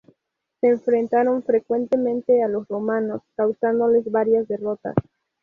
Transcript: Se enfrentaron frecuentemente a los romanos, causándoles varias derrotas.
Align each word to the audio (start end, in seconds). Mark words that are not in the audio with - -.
Se 0.59 0.67
enfrentaron 0.67 1.43
frecuentemente 1.43 2.41
a 2.41 2.47
los 2.47 2.67
romanos, 2.67 3.21
causándoles 3.35 4.09
varias 4.09 4.47
derrotas. 4.47 4.95